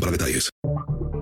para 0.00 0.12
detalles. 0.12 0.50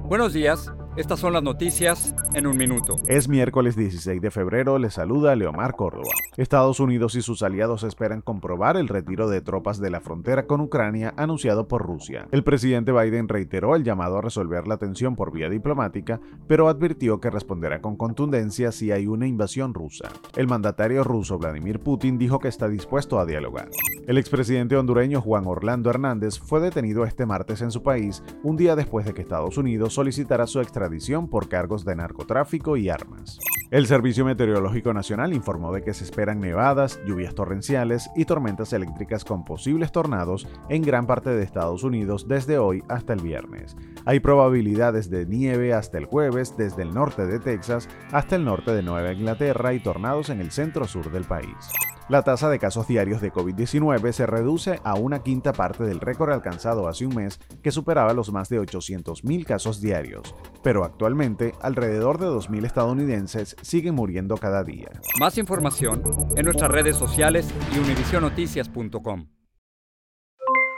Buenos 0.08 0.32
días. 0.32 0.70
Estas 0.96 1.20
son 1.20 1.34
las 1.34 1.42
noticias 1.42 2.14
en 2.32 2.46
un 2.46 2.56
minuto. 2.56 2.96
Es 3.06 3.28
miércoles 3.28 3.76
16 3.76 4.22
de 4.22 4.30
febrero, 4.30 4.78
le 4.78 4.88
saluda 4.88 5.36
Leomar 5.36 5.76
Córdoba. 5.76 6.08
Estados 6.38 6.80
Unidos 6.80 7.14
y 7.16 7.22
sus 7.22 7.42
aliados 7.42 7.82
esperan 7.82 8.22
comprobar 8.22 8.78
el 8.78 8.88
retiro 8.88 9.28
de 9.28 9.42
tropas 9.42 9.78
de 9.78 9.90
la 9.90 10.00
frontera 10.00 10.46
con 10.46 10.62
Ucrania 10.62 11.12
anunciado 11.18 11.68
por 11.68 11.82
Rusia. 11.82 12.28
El 12.30 12.44
presidente 12.44 12.92
Biden 12.92 13.28
reiteró 13.28 13.76
el 13.76 13.84
llamado 13.84 14.16
a 14.16 14.22
resolver 14.22 14.66
la 14.66 14.78
tensión 14.78 15.16
por 15.16 15.32
vía 15.32 15.50
diplomática, 15.50 16.18
pero 16.46 16.66
advirtió 16.66 17.20
que 17.20 17.28
responderá 17.28 17.82
con 17.82 17.96
contundencia 17.96 18.72
si 18.72 18.90
hay 18.90 19.06
una 19.06 19.26
invasión 19.26 19.74
rusa. 19.74 20.08
El 20.34 20.46
mandatario 20.46 21.04
ruso 21.04 21.36
Vladimir 21.38 21.80
Putin 21.80 22.16
dijo 22.16 22.38
que 22.38 22.48
está 22.48 22.68
dispuesto 22.68 23.18
a 23.18 23.26
dialogar. 23.26 23.68
El 24.06 24.16
expresidente 24.16 24.76
hondureño 24.76 25.20
Juan 25.20 25.46
Orlando 25.46 25.90
Hernández 25.90 26.38
fue 26.38 26.60
detenido 26.60 27.04
este 27.04 27.26
martes 27.26 27.60
en 27.60 27.70
su 27.70 27.82
país, 27.82 28.22
un 28.42 28.56
día 28.56 28.76
después 28.76 29.04
de 29.04 29.12
que 29.12 29.22
Estados 29.22 29.58
Unidos 29.58 29.92
solicitara 29.92 30.46
su 30.46 30.60
extradición 30.86 31.26
por 31.28 31.48
cargos 31.48 31.84
de 31.84 31.96
narcotráfico 31.96 32.76
y 32.76 32.88
armas. 32.90 33.40
El 33.72 33.88
Servicio 33.88 34.24
Meteorológico 34.24 34.94
Nacional 34.94 35.32
informó 35.32 35.72
de 35.72 35.82
que 35.82 35.92
se 35.92 36.04
esperan 36.04 36.38
nevadas, 36.38 37.00
lluvias 37.04 37.34
torrenciales 37.34 38.08
y 38.14 38.24
tormentas 38.24 38.72
eléctricas 38.72 39.24
con 39.24 39.44
posibles 39.44 39.90
tornados 39.90 40.46
en 40.68 40.82
gran 40.82 41.08
parte 41.08 41.30
de 41.30 41.42
Estados 41.42 41.82
Unidos 41.82 42.28
desde 42.28 42.58
hoy 42.58 42.84
hasta 42.88 43.14
el 43.14 43.20
viernes. 43.20 43.76
Hay 44.04 44.20
probabilidades 44.20 45.10
de 45.10 45.26
nieve 45.26 45.74
hasta 45.74 45.98
el 45.98 46.04
jueves 46.04 46.56
desde 46.56 46.82
el 46.82 46.94
norte 46.94 47.26
de 47.26 47.40
Texas 47.40 47.88
hasta 48.12 48.36
el 48.36 48.44
norte 48.44 48.72
de 48.72 48.84
Nueva 48.84 49.12
Inglaterra 49.12 49.74
y 49.74 49.80
tornados 49.80 50.30
en 50.30 50.40
el 50.40 50.52
centro-sur 50.52 51.10
del 51.10 51.24
país. 51.24 51.72
La 52.08 52.22
tasa 52.22 52.48
de 52.48 52.60
casos 52.60 52.86
diarios 52.86 53.20
de 53.20 53.32
COVID-19 53.32 54.12
se 54.12 54.26
reduce 54.26 54.78
a 54.84 54.94
una 54.94 55.24
quinta 55.24 55.52
parte 55.52 55.82
del 55.82 55.98
récord 55.98 56.30
alcanzado 56.30 56.86
hace 56.86 57.04
un 57.04 57.16
mes 57.16 57.40
que 57.64 57.72
superaba 57.72 58.12
los 58.12 58.30
más 58.30 58.48
de 58.48 58.60
800.000 58.60 59.44
casos 59.44 59.80
diarios, 59.80 60.32
pero 60.62 60.84
actualmente 60.84 61.56
alrededor 61.60 62.18
de 62.18 62.26
2.000 62.26 62.64
estadounidenses 62.64 63.56
siguen 63.60 63.96
muriendo 63.96 64.36
cada 64.36 64.62
día. 64.62 64.88
Más 65.18 65.36
información 65.36 66.00
en 66.36 66.44
nuestras 66.44 66.70
redes 66.70 66.96
sociales 66.96 67.52
y 67.74 67.78
univisionoticias.com. 67.80 69.26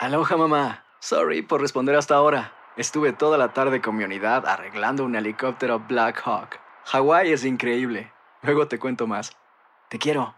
Aloha 0.01 0.37
mamá, 0.39 0.85
sorry 0.99 1.43
por 1.43 1.61
responder 1.61 1.95
hasta 1.97 2.15
ahora. 2.15 2.55
Estuve 2.79 3.13
toda 3.13 3.37
la 3.37 3.53
tarde 3.53 3.83
con 3.83 3.97
mi 3.97 4.05
unidad 4.05 4.47
arreglando 4.47 5.05
un 5.05 5.15
helicóptero 5.15 5.85
Black 5.87 6.23
Hawk. 6.25 6.59
Hawái 6.87 7.33
es 7.33 7.45
increíble. 7.45 8.11
Luego 8.41 8.67
te 8.67 8.79
cuento 8.79 9.07
más. 9.07 9.37
Te 9.91 9.99
quiero. 9.99 10.38